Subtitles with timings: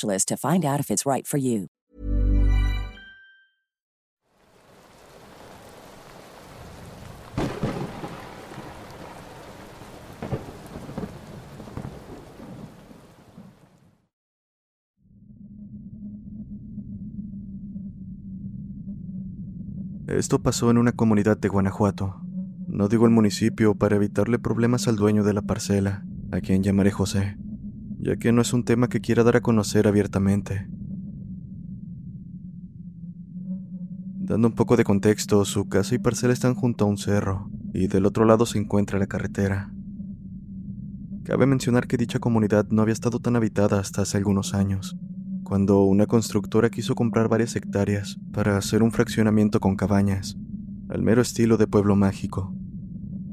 [0.00, 1.68] to find out if it's right for you.
[20.08, 22.20] Esto pasó en una comunidad de Guanajuato.
[22.68, 26.90] No digo el municipio para evitarle problemas al dueño de la parcela, a quien llamaré
[26.90, 27.36] José,
[28.02, 30.66] ya que no es un tema que quiera dar a conocer abiertamente.
[34.18, 37.86] Dando un poco de contexto, su casa y parcela están junto a un cerro, y
[37.86, 39.72] del otro lado se encuentra la carretera.
[41.22, 44.96] Cabe mencionar que dicha comunidad no había estado tan habitada hasta hace algunos años,
[45.44, 50.36] cuando una constructora quiso comprar varias hectáreas para hacer un fraccionamiento con cabañas,
[50.88, 52.52] al mero estilo de pueblo mágico.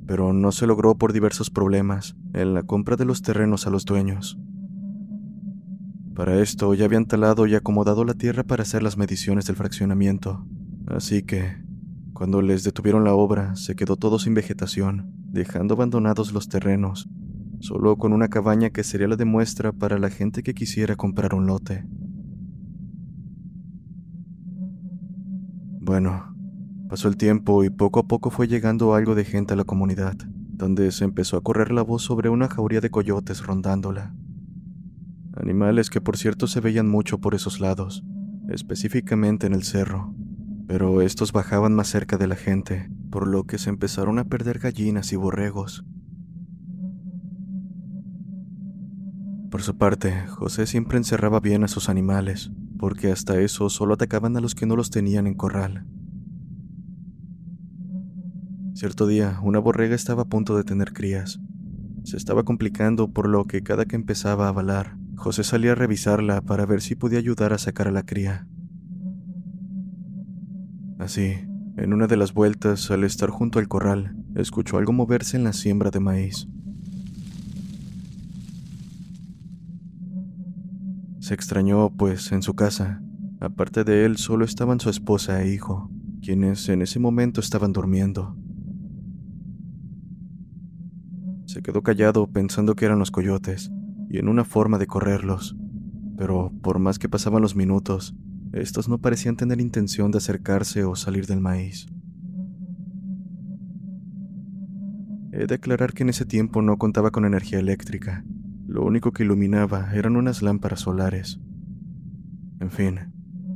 [0.06, 3.86] Pero no se logró por diversos problemas en la compra de los terrenos a los
[3.86, 4.38] dueños.
[6.20, 10.46] Para esto ya habían talado y acomodado la tierra para hacer las mediciones del fraccionamiento,
[10.88, 11.64] así que,
[12.12, 17.08] cuando les detuvieron la obra, se quedó todo sin vegetación, dejando abandonados los terrenos,
[17.62, 21.34] solo con una cabaña que sería la de muestra para la gente que quisiera comprar
[21.34, 21.86] un lote.
[25.80, 26.36] Bueno,
[26.90, 30.18] pasó el tiempo y poco a poco fue llegando algo de gente a la comunidad,
[30.18, 34.19] donde se empezó a correr la voz sobre una jauría de coyotes rondándola.
[35.50, 38.04] Animales que por cierto se veían mucho por esos lados,
[38.50, 40.14] específicamente en el cerro,
[40.68, 44.60] pero estos bajaban más cerca de la gente, por lo que se empezaron a perder
[44.60, 45.84] gallinas y borregos.
[49.50, 54.38] Por su parte, José siempre encerraba bien a sus animales, porque hasta eso solo atacaban
[54.38, 55.88] a los que no los tenían en corral.
[58.76, 61.40] Cierto día, una borrega estaba a punto de tener crías.
[62.04, 66.40] Se estaba complicando por lo que cada que empezaba a balar, José salía a revisarla
[66.40, 68.48] para ver si podía ayudar a sacar a la cría.
[70.98, 71.34] Así,
[71.76, 75.52] en una de las vueltas, al estar junto al corral, escuchó algo moverse en la
[75.52, 76.48] siembra de maíz.
[81.20, 83.02] Se extrañó, pues en su casa,
[83.42, 85.92] aparte de él, solo estaban su esposa e hijo,
[86.22, 88.38] quienes en ese momento estaban durmiendo.
[91.46, 93.70] Se quedó callado pensando que eran los coyotes
[94.10, 95.56] y en una forma de correrlos,
[96.18, 98.16] pero por más que pasaban los minutos,
[98.52, 101.88] estos no parecían tener intención de acercarse o salir del maíz.
[105.32, 108.26] He de aclarar que en ese tiempo no contaba con energía eléctrica,
[108.68, 111.40] lo único que iluminaba eran unas lámparas solares.
[112.60, 113.00] En fin,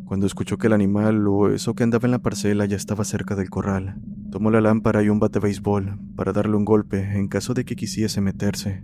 [0.06, 3.36] cuando escuchó que el animal o eso que andaba en la parcela ya estaba cerca
[3.36, 4.00] del corral,
[4.32, 7.66] tomó la lámpara y un bate de béisbol para darle un golpe en caso de
[7.66, 8.84] que quisiese meterse.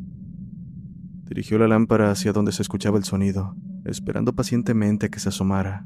[1.29, 5.85] Dirigió la lámpara hacia donde se escuchaba el sonido, esperando pacientemente a que se asomara.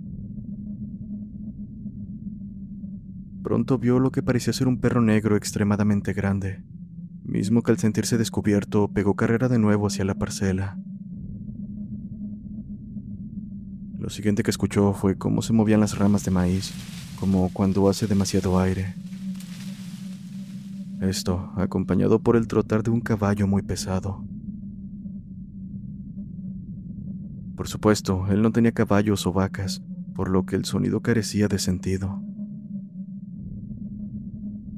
[3.44, 6.64] Pronto vio lo que parecía ser un perro negro extremadamente grande,
[7.26, 10.78] mismo que al sentirse descubierto pegó carrera de nuevo hacia la parcela.
[14.00, 16.74] Lo siguiente que escuchó fue cómo se movían las ramas de maíz,
[17.20, 18.96] como cuando hace demasiado aire.
[21.02, 24.24] Esto, acompañado por el trotar de un caballo muy pesado.
[27.56, 29.84] Por supuesto, él no tenía caballos o vacas,
[30.16, 32.22] por lo que el sonido carecía de sentido.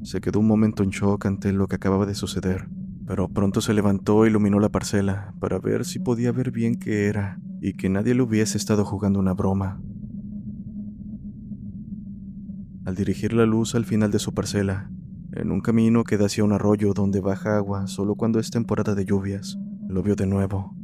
[0.03, 2.67] Se quedó un momento en shock ante lo que acababa de suceder,
[3.07, 7.07] pero pronto se levantó e iluminó la parcela para ver si podía ver bien qué
[7.07, 9.81] era y que nadie le hubiese estado jugando una broma.
[12.85, 14.91] Al dirigir la luz al final de su parcela,
[15.31, 18.93] en un camino que da hacia un arroyo donde baja agua solo cuando es temporada
[18.93, 19.57] de lluvias,
[19.87, 20.74] lo vio de nuevo.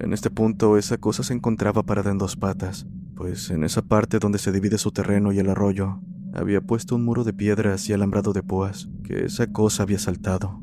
[0.00, 2.86] En este punto esa cosa se encontraba parada en dos patas,
[3.16, 6.00] pues en esa parte donde se divide su terreno y el arroyo,
[6.32, 10.60] había puesto un muro de piedras y alambrado de púas que esa cosa había saltado.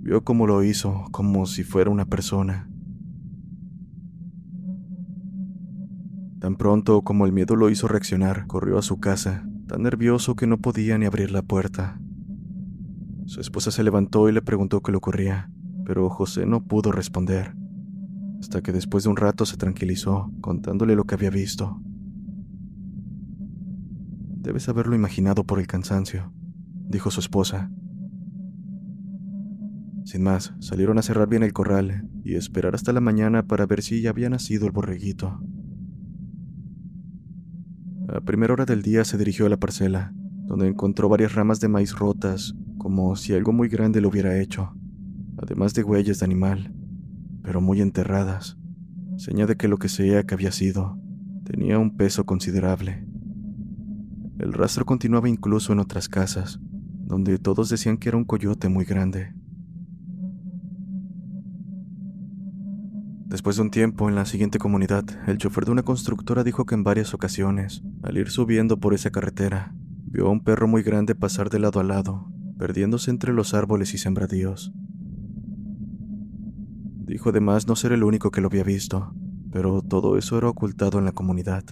[0.00, 2.70] Vio cómo lo hizo, como si fuera una persona.
[6.38, 10.46] Tan pronto como el miedo lo hizo reaccionar, corrió a su casa, tan nervioso que
[10.46, 12.00] no podía ni abrir la puerta.
[13.26, 15.50] Su esposa se levantó y le preguntó qué le ocurría,
[15.84, 17.59] pero José no pudo responder,
[18.40, 21.80] hasta que después de un rato se tranquilizó, contándole lo que había visto.
[24.42, 26.32] Debes haberlo imaginado por el cansancio,
[26.88, 27.70] dijo su esposa.
[30.04, 33.82] Sin más, salieron a cerrar bien el corral y esperar hasta la mañana para ver
[33.82, 35.40] si ya había nacido el borreguito.
[38.08, 40.12] A primera hora del día se dirigió a la parcela,
[40.46, 44.72] donde encontró varias ramas de maíz rotas, como si algo muy grande lo hubiera hecho,
[45.36, 46.74] además de huellas de animal,
[47.42, 48.58] pero muy enterradas,
[49.16, 50.98] señal de que lo que sea que había sido
[51.44, 53.06] tenía un peso considerable.
[54.38, 56.60] El rastro continuaba incluso en otras casas,
[57.04, 59.34] donde todos decían que era un coyote muy grande.
[63.26, 66.74] Después de un tiempo en la siguiente comunidad, el chofer de una constructora dijo que
[66.74, 69.74] en varias ocasiones, al ir subiendo por esa carretera,
[70.06, 73.94] vio a un perro muy grande pasar de lado a lado, perdiéndose entre los árboles
[73.94, 74.72] y sembradíos.
[77.10, 79.12] Dijo además no ser el único que lo había visto,
[79.50, 81.64] pero todo eso era ocultado en la comunidad.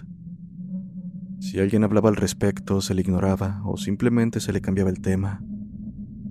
[1.39, 5.41] Si alguien hablaba al respecto, se le ignoraba o simplemente se le cambiaba el tema.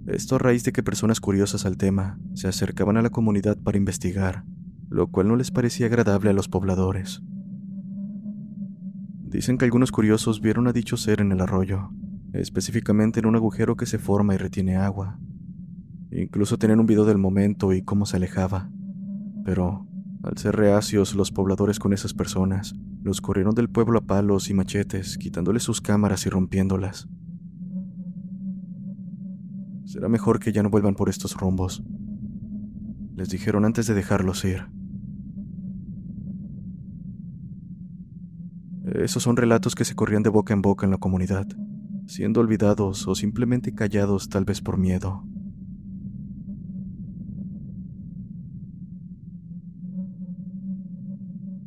[0.07, 3.79] Esto a raíz de que personas curiosas al tema se acercaban a la comunidad para
[3.79, 4.45] investigar
[4.89, 7.23] lo cual no les parecía agradable a los pobladores.
[9.25, 11.91] Dicen que algunos curiosos vieron a dicho ser en el arroyo,
[12.33, 15.19] específicamente en un agujero que se forma y retiene agua.
[16.11, 18.71] Incluso tenían un video del momento y cómo se alejaba.
[19.49, 19.87] Pero,
[20.25, 24.53] al ser reacios los pobladores con esas personas, los corrieron del pueblo a palos y
[24.53, 27.09] machetes, quitándoles sus cámaras y rompiéndolas.
[29.87, 31.83] Será mejor que ya no vuelvan por estos rumbos,
[33.17, 34.67] les dijeron antes de dejarlos ir.
[39.03, 41.47] Esos son relatos que se corrían de boca en boca en la comunidad,
[42.06, 45.25] siendo olvidados o simplemente callados tal vez por miedo.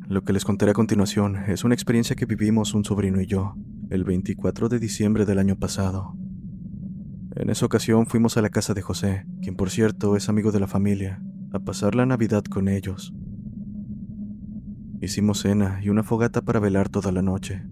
[0.08, 3.54] Lo que les contaré a continuación es una experiencia que vivimos un sobrino y yo,
[3.88, 6.16] el 24 de diciembre del año pasado.
[7.36, 10.60] En esa ocasión fuimos a la casa de José, quien por cierto es amigo de
[10.60, 11.22] la familia,
[11.52, 13.14] a pasar la Navidad con ellos.
[15.00, 17.62] Hicimos cena y una fogata para velar toda la noche.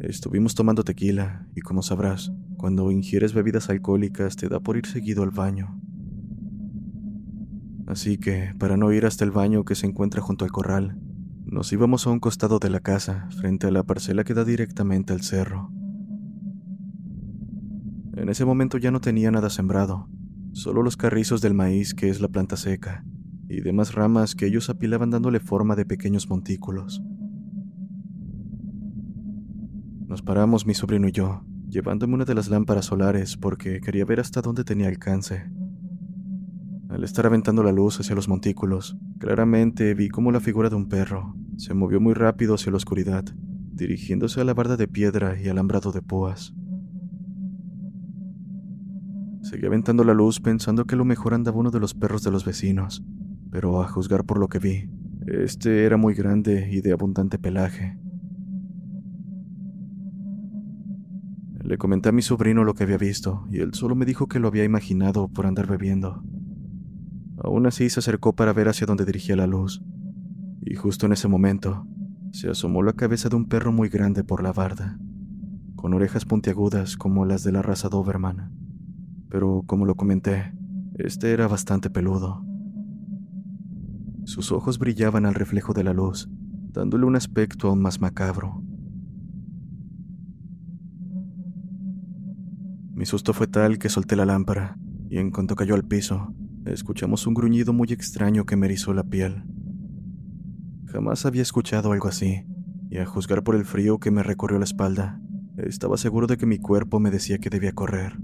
[0.00, 5.22] Estuvimos tomando tequila y como sabrás, cuando ingieres bebidas alcohólicas te da por ir seguido
[5.22, 5.80] al baño.
[7.86, 10.98] Así que, para no ir hasta el baño que se encuentra junto al corral,
[11.46, 15.12] nos íbamos a un costado de la casa, frente a la parcela que da directamente
[15.12, 15.70] al cerro.
[18.14, 20.08] En ese momento ya no tenía nada sembrado,
[20.52, 23.04] solo los carrizos del maíz que es la planta seca,
[23.48, 27.00] y demás ramas que ellos apilaban dándole forma de pequeños montículos.
[30.08, 34.18] Nos paramos mi sobrino y yo, llevándome una de las lámparas solares porque quería ver
[34.18, 35.48] hasta dónde tenía alcance.
[36.96, 40.88] Al estar aventando la luz hacia los montículos, claramente vi cómo la figura de un
[40.88, 43.22] perro se movió muy rápido hacia la oscuridad,
[43.74, 46.54] dirigiéndose a la barda de piedra y alambrado de púas.
[49.42, 52.30] Seguí aventando la luz pensando que a lo mejor andaba uno de los perros de
[52.30, 53.04] los vecinos,
[53.50, 54.88] pero a juzgar por lo que vi,
[55.26, 57.98] este era muy grande y de abundante pelaje.
[61.62, 64.40] Le comenté a mi sobrino lo que había visto, y él solo me dijo que
[64.40, 66.24] lo había imaginado por andar bebiendo.
[67.46, 69.80] Aún así se acercó para ver hacia dónde dirigía la luz,
[70.62, 71.86] y justo en ese momento
[72.32, 74.98] se asomó la cabeza de un perro muy grande por la barda,
[75.76, 78.50] con orejas puntiagudas como las de la raza Doberman.
[79.28, 80.54] Pero como lo comenté,
[80.94, 82.44] este era bastante peludo.
[84.24, 86.28] Sus ojos brillaban al reflejo de la luz,
[86.72, 88.60] dándole un aspecto aún más macabro.
[92.92, 94.76] Mi susto fue tal que solté la lámpara,
[95.08, 96.34] y en cuanto cayó al piso,
[96.72, 99.44] escuchamos un gruñido muy extraño que me erizó la piel.
[100.86, 102.44] Jamás había escuchado algo así,
[102.90, 105.20] y a juzgar por el frío que me recorrió la espalda,
[105.56, 108.18] estaba seguro de que mi cuerpo me decía que debía correr.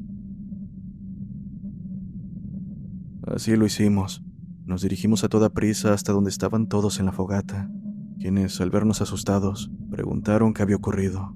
[3.27, 4.25] Así lo hicimos,
[4.65, 7.71] nos dirigimos a toda prisa hasta donde estaban todos en la fogata,
[8.19, 11.35] quienes, al vernos asustados, preguntaron qué había ocurrido.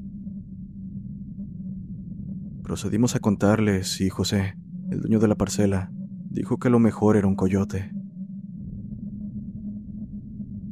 [2.62, 4.56] Procedimos a contarles y José,
[4.90, 5.92] el dueño de la parcela,
[6.30, 7.90] dijo que lo mejor era un coyote.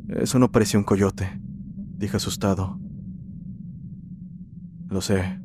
[0.08, 1.40] Eso no parecía un coyote,
[1.96, 2.78] dije asustado.
[4.88, 5.40] Lo sé,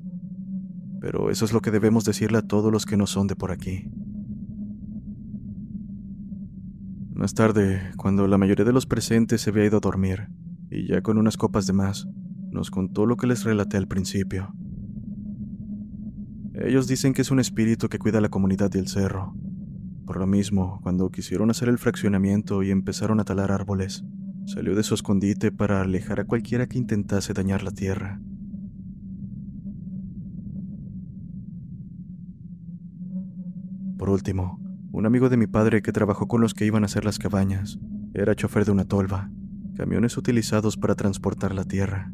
[0.99, 3.51] pero eso es lo que debemos decirle a todos los que no son de por
[3.51, 3.89] aquí.
[7.13, 10.29] Más tarde, cuando la mayoría de los presentes se había ido a dormir,
[10.69, 12.07] y ya con unas copas de más,
[12.51, 14.53] nos contó lo que les relaté al principio.
[16.53, 19.33] Ellos dicen que es un espíritu que cuida la comunidad del cerro.
[20.09, 24.03] Por lo mismo, cuando quisieron hacer el fraccionamiento y empezaron a talar árboles,
[24.47, 28.19] salió de su escondite para alejar a cualquiera que intentase dañar la tierra.
[33.99, 34.59] Por último,
[34.91, 37.77] un amigo de mi padre que trabajó con los que iban a hacer las cabañas
[38.15, 39.29] era chofer de una tolva,
[39.77, 42.11] camiones utilizados para transportar la tierra.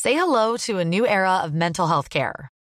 [0.00, 2.53] Say hello to a new era of mental health care.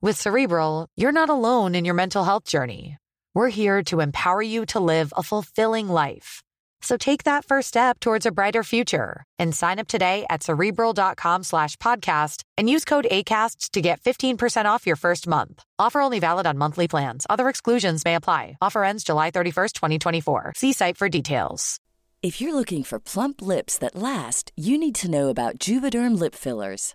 [0.00, 2.98] With Cerebral, you're not alone in your mental health journey.
[3.34, 6.40] We're here to empower you to live a fulfilling life.
[6.82, 11.42] So take that first step towards a brighter future and sign up today at cerebral.com
[11.42, 15.64] slash podcast and use code ACasts to get 15% off your first month.
[15.80, 17.26] Offer only valid on monthly plans.
[17.28, 18.56] Other exclusions may apply.
[18.62, 20.52] Offer ends July 31st, 2024.
[20.54, 21.80] See site for details.
[22.22, 26.36] If you're looking for plump lips that last, you need to know about Juvederm lip
[26.36, 26.94] fillers.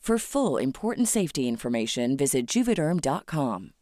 [0.00, 3.72] For full important safety information, visit juvederm.com.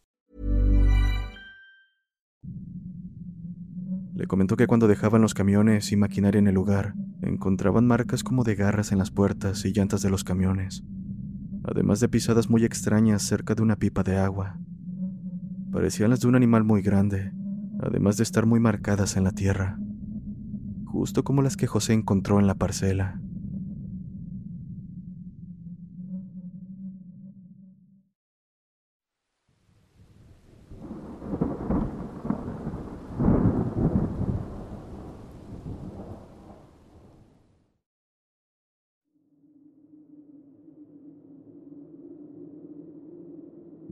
[4.15, 8.43] Le comentó que cuando dejaban los camiones y maquinaria en el lugar, encontraban marcas como
[8.43, 10.83] de garras en las puertas y llantas de los camiones,
[11.63, 14.59] además de pisadas muy extrañas cerca de una pipa de agua.
[15.71, 17.31] Parecían las de un animal muy grande,
[17.81, 19.79] además de estar muy marcadas en la tierra,
[20.83, 23.21] justo como las que José encontró en la parcela.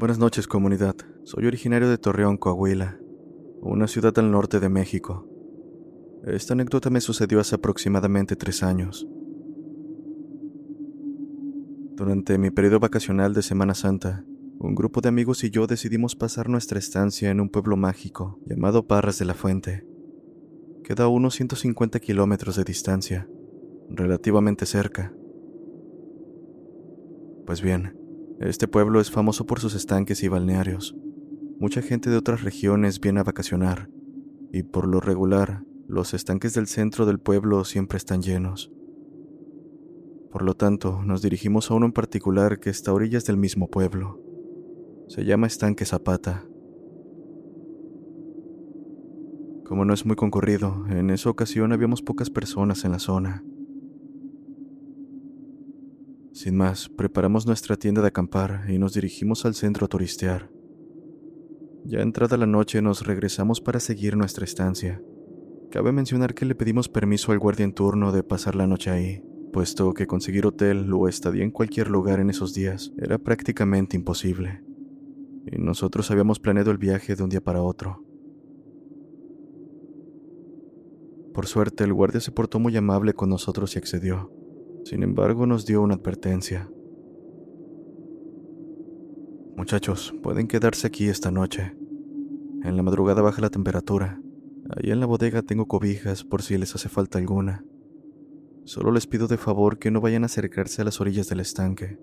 [0.07, 0.95] Buenas noches comunidad,
[1.25, 2.97] soy originario de Torreón, Coahuila,
[3.59, 5.27] una ciudad al norte de México.
[6.25, 9.05] Esta anécdota me sucedió hace aproximadamente tres años.
[11.97, 14.23] Durante mi periodo vacacional de Semana Santa,
[14.59, 18.87] un grupo de amigos y yo decidimos pasar nuestra estancia en un pueblo mágico llamado
[18.87, 19.85] Parras de la Fuente.
[20.85, 23.27] Queda a unos 150 kilómetros de distancia,
[23.89, 25.13] relativamente cerca.
[27.45, 28.06] Pues bien,
[28.39, 30.95] este pueblo es famoso por sus estanques y balnearios.
[31.59, 33.89] Mucha gente de otras regiones viene a vacacionar,
[34.51, 38.71] y por lo regular, los estanques del centro del pueblo siempre están llenos.
[40.31, 43.69] Por lo tanto, nos dirigimos a uno en particular que está a orillas del mismo
[43.69, 44.21] pueblo.
[45.07, 46.45] Se llama Estanque Zapata.
[49.65, 53.43] Como no es muy concurrido, en esa ocasión habíamos pocas personas en la zona.
[56.33, 60.51] Sin más, preparamos nuestra tienda de acampar y nos dirigimos al centro a turistear.
[61.83, 65.01] Ya entrada la noche nos regresamos para seguir nuestra estancia.
[65.71, 69.23] Cabe mencionar que le pedimos permiso al guardia en turno de pasar la noche ahí,
[69.53, 74.63] puesto que conseguir hotel o estadía en cualquier lugar en esos días era prácticamente imposible.
[75.49, 78.03] Y nosotros habíamos planeado el viaje de un día para otro.
[81.33, 84.31] Por suerte, el guardia se portó muy amable con nosotros y accedió.
[84.87, 86.71] Sin embargo, nos dio una advertencia.
[89.57, 91.75] Muchachos, pueden quedarse aquí esta noche.
[92.63, 94.21] En la madrugada baja la temperatura.
[94.69, 97.65] Ahí en la bodega tengo cobijas por si les hace falta alguna.
[98.63, 101.99] Solo les pido de favor que no vayan a acercarse a las orillas del estanque.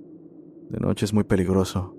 [0.68, 1.96] De noche es muy peligroso.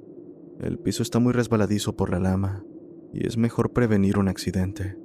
[0.60, 2.64] El piso está muy resbaladizo por la lama
[3.12, 5.00] y es mejor prevenir un accidente.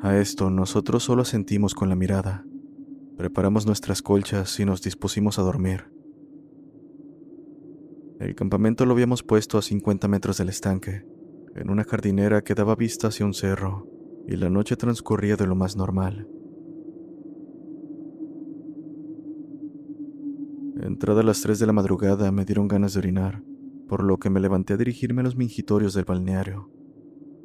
[0.00, 2.44] A esto nosotros solo sentimos con la mirada.
[3.18, 5.90] Preparamos nuestras colchas y nos dispusimos a dormir.
[8.20, 11.04] El campamento lo habíamos puesto a 50 metros del estanque,
[11.56, 13.88] en una jardinera que daba vista hacia un cerro,
[14.28, 16.28] y la noche transcurría de lo más normal.
[20.80, 23.42] Entrada a las 3 de la madrugada me dieron ganas de orinar,
[23.88, 26.70] por lo que me levanté a dirigirme a los mingitorios del balneario.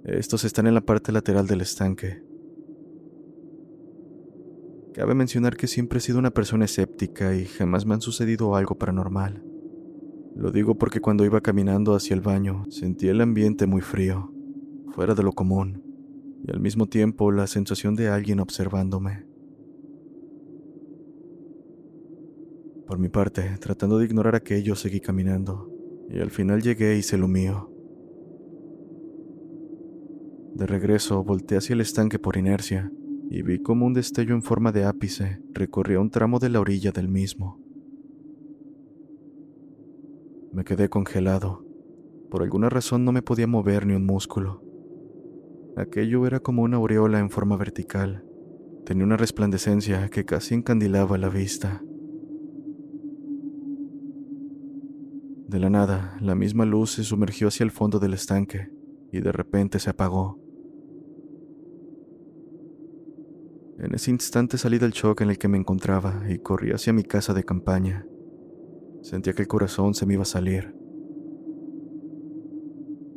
[0.04, 2.22] Estos están en la parte lateral del estanque,
[4.94, 8.76] Cabe mencionar que siempre he sido una persona escéptica y jamás me han sucedido algo
[8.76, 9.44] paranormal.
[10.36, 14.32] Lo digo porque cuando iba caminando hacia el baño sentí el ambiente muy frío,
[14.92, 15.82] fuera de lo común,
[16.46, 19.26] y al mismo tiempo la sensación de alguien observándome.
[22.86, 25.72] Por mi parte, tratando de ignorar aquello, seguí caminando,
[26.12, 27.72] y al final llegué y hice lo mío.
[30.54, 32.92] De regreso, volteé hacia el estanque por inercia
[33.34, 36.92] y vi como un destello en forma de ápice recorría un tramo de la orilla
[36.92, 37.60] del mismo.
[40.52, 41.66] Me quedé congelado.
[42.30, 44.62] Por alguna razón no me podía mover ni un músculo.
[45.76, 48.24] Aquello era como una aureola en forma vertical.
[48.86, 51.82] Tenía una resplandecencia que casi encandilaba la vista.
[55.48, 58.70] De la nada, la misma luz se sumergió hacia el fondo del estanque
[59.12, 60.43] y de repente se apagó.
[63.84, 67.04] En ese instante salí del shock en el que me encontraba y corrí hacia mi
[67.04, 68.08] casa de campaña.
[69.02, 70.74] Sentía que el corazón se me iba a salir.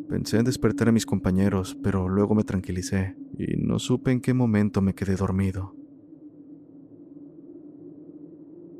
[0.09, 4.35] Pensé en despertar a mis compañeros, pero luego me tranquilicé y no supe en qué
[4.35, 5.73] momento me quedé dormido.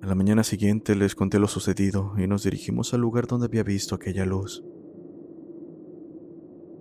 [0.03, 3.63] A la mañana siguiente les conté lo sucedido y nos dirigimos al lugar donde había
[3.63, 4.65] visto aquella luz.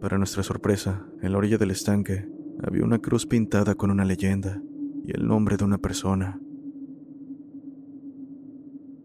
[0.02, 2.28] Para nuestra sorpresa, en la orilla del estanque
[2.64, 4.64] había una cruz pintada con una leyenda
[5.06, 6.40] y el nombre de una persona.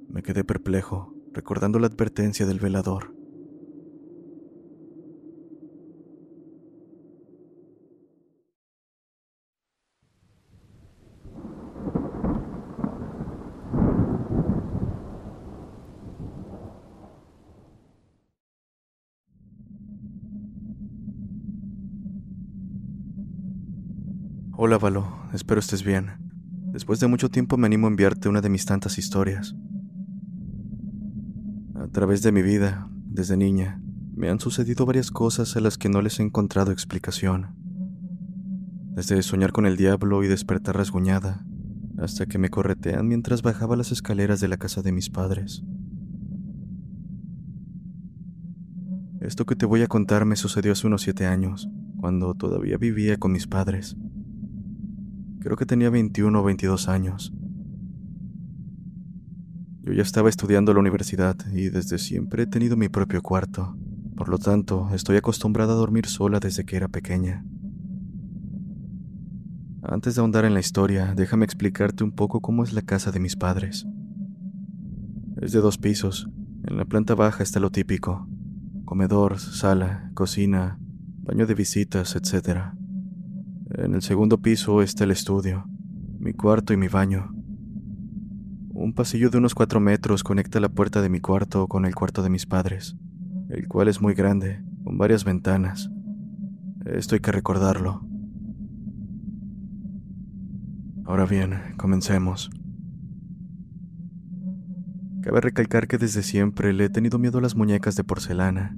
[0.08, 3.19] Me quedé perplejo, recordando la advertencia del velador.
[24.62, 26.10] Hola, Valo, espero estés bien.
[26.70, 29.56] Después de mucho tiempo me animo a enviarte una de mis tantas historias.
[31.76, 33.80] A través de mi vida, desde niña,
[34.14, 37.56] me han sucedido varias cosas a las que no les he encontrado explicación.
[38.94, 41.42] Desde soñar con el diablo y despertar rasguñada,
[41.96, 45.64] hasta que me corretean mientras bajaba las escaleras de la casa de mis padres.
[49.22, 53.16] Esto que te voy a contar me sucedió hace unos siete años, cuando todavía vivía
[53.16, 53.96] con mis padres.
[55.40, 57.32] Creo que tenía 21 o 22 años.
[59.82, 63.74] Yo ya estaba estudiando la universidad y desde siempre he tenido mi propio cuarto.
[64.16, 67.42] Por lo tanto, estoy acostumbrada a dormir sola desde que era pequeña.
[69.82, 73.20] Antes de ahondar en la historia, déjame explicarte un poco cómo es la casa de
[73.20, 73.86] mis padres.
[75.40, 76.28] Es de dos pisos.
[76.68, 78.28] En la planta baja está lo típico.
[78.84, 80.78] Comedor, sala, cocina,
[81.22, 82.74] baño de visitas, etc.
[83.72, 85.64] En el segundo piso está el estudio,
[86.18, 87.30] mi cuarto y mi baño.
[88.70, 92.22] Un pasillo de unos cuatro metros conecta la puerta de mi cuarto con el cuarto
[92.24, 92.96] de mis padres,
[93.48, 95.88] el cual es muy grande, con varias ventanas.
[96.84, 98.04] Esto hay que recordarlo.
[101.04, 102.50] Ahora bien, comencemos.
[105.22, 108.76] Cabe recalcar que desde siempre le he tenido miedo a las muñecas de porcelana,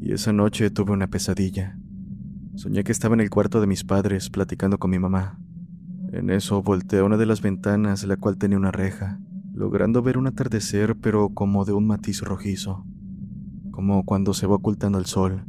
[0.00, 1.78] y esa noche tuve una pesadilla.
[2.56, 5.38] Soñé que estaba en el cuarto de mis padres platicando con mi mamá.
[6.10, 9.20] En eso volteé a una de las ventanas, la cual tenía una reja,
[9.52, 12.86] logrando ver un atardecer pero como de un matiz rojizo,
[13.70, 15.44] como cuando se va ocultando el sol,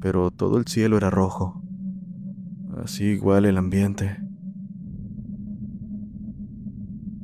[0.00, 1.62] pero todo el cielo era rojo.
[2.82, 4.16] Así igual el ambiente.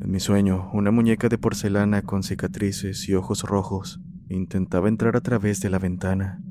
[0.03, 5.23] En mi sueño, una muñeca de porcelana con cicatrices y ojos rojos intentaba entrar a
[5.23, 6.43] través de la ventana.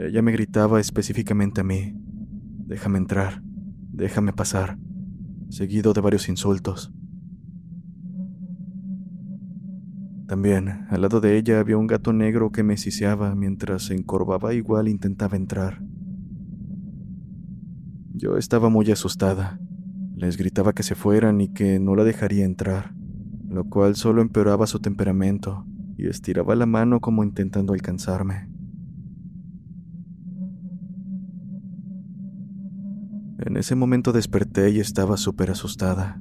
[0.00, 1.92] Ella me gritaba específicamente a mí.
[2.66, 3.42] déjame entrar,
[3.90, 4.78] déjame pasar,
[5.48, 6.92] seguido de varios insultos.
[10.28, 14.54] También, al lado de ella había un gato negro que me siseaba mientras se encorvaba
[14.54, 15.82] igual intentaba entrar.
[18.14, 19.58] Yo estaba muy asustada.
[20.14, 22.94] Les gritaba que se fueran y que no la dejaría entrar,
[23.48, 28.47] lo cual solo empeoraba su temperamento y estiraba la mano como intentando alcanzarme.
[33.38, 36.20] En ese momento desperté y estaba súper asustada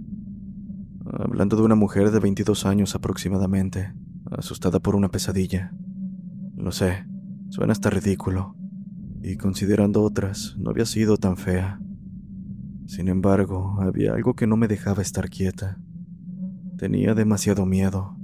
[1.14, 3.94] hablando de una mujer de 22 años aproximadamente,
[4.32, 5.74] asustada por una pesadilla.
[6.56, 7.06] Lo sé,
[7.50, 8.56] suena hasta ridículo,
[9.22, 11.80] y considerando otras, no había sido tan fea.
[12.86, 15.80] Sin embargo, había algo que no me dejaba estar quieta.
[16.78, 18.16] Tenía demasiado miedo.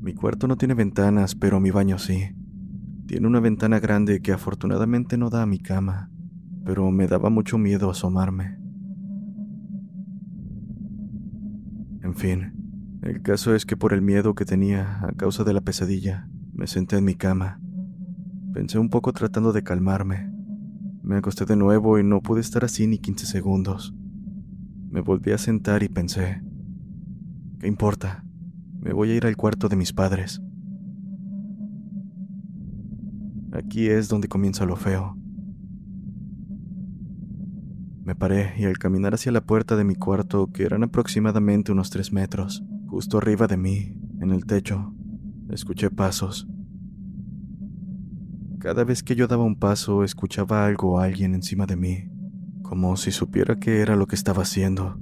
[0.00, 2.34] Mi cuarto no tiene ventanas, pero mi baño sí.
[3.06, 6.10] Tiene una ventana grande que afortunadamente no da a mi cama,
[6.70, 8.56] pero me daba mucho miedo asomarme.
[12.00, 15.62] En fin, el caso es que por el miedo que tenía a causa de la
[15.62, 17.60] pesadilla, me senté en mi cama.
[18.54, 20.32] Pensé un poco tratando de calmarme.
[21.02, 23.92] Me acosté de nuevo y no pude estar así ni 15 segundos.
[24.90, 26.40] Me volví a sentar y pensé,
[27.58, 28.24] ¿qué importa?
[28.78, 30.40] Me voy a ir al cuarto de mis padres.
[33.50, 35.16] Aquí es donde comienza lo feo.
[38.02, 41.90] Me paré y al caminar hacia la puerta de mi cuarto, que eran aproximadamente unos
[41.90, 44.94] tres metros, justo arriba de mí, en el techo,
[45.50, 46.48] escuché pasos.
[48.58, 52.10] Cada vez que yo daba un paso, escuchaba algo o alguien encima de mí,
[52.62, 54.98] como si supiera qué era lo que estaba haciendo.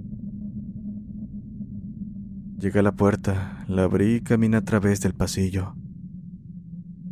[2.58, 5.74] Llegué a la puerta, la abrí y caminé a través del pasillo.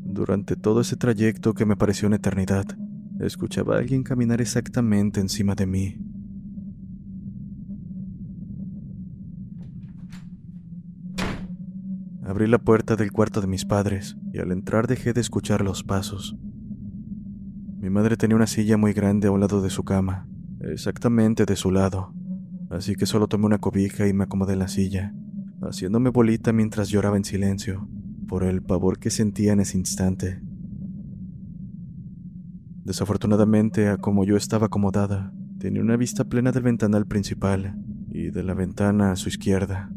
[0.02, 2.64] Durante todo ese trayecto que me pareció una eternidad,
[3.20, 5.98] Escuchaba a alguien caminar exactamente encima de mí.
[12.22, 15.82] Abrí la puerta del cuarto de mis padres y al entrar dejé de escuchar los
[15.82, 16.36] pasos.
[17.78, 20.28] Mi madre tenía una silla muy grande a un lado de su cama,
[20.60, 22.12] exactamente de su lado,
[22.68, 25.14] así que solo tomé una cobija y me acomodé en la silla,
[25.62, 27.88] haciéndome bolita mientras lloraba en silencio,
[28.26, 30.42] por el pavor que sentía en ese instante.
[32.86, 37.74] Desafortunadamente, a como yo estaba acomodada, tenía una vista plena del ventanal principal
[38.12, 39.90] y de la ventana a su izquierda.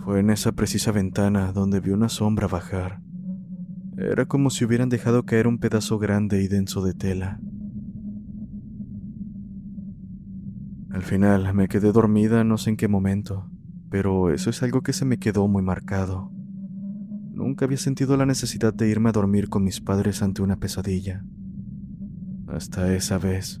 [0.00, 3.00] Fue en esa precisa ventana donde vi una sombra bajar.
[3.96, 7.38] Era como si hubieran dejado caer un pedazo grande y denso de tela.
[10.90, 13.48] Al final me quedé dormida no sé en qué momento,
[13.88, 16.32] pero eso es algo que se me quedó muy marcado.
[17.30, 21.24] Nunca había sentido la necesidad de irme a dormir con mis padres ante una pesadilla
[22.48, 23.60] hasta esa vez.